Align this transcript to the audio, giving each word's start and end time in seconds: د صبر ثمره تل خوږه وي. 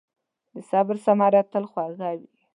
د 0.53 0.55
صبر 0.69 0.95
ثمره 1.05 1.41
تل 1.51 1.63
خوږه 1.71 2.09
وي. 2.17 2.29